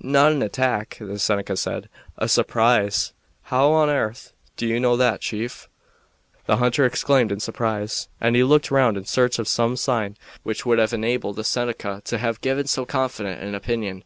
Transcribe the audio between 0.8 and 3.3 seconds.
the Seneca said; "a surprise."